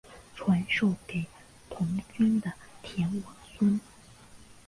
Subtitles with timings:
[0.35, 1.23] 传授给
[1.69, 2.51] 同郡的
[2.81, 3.79] 田王孙。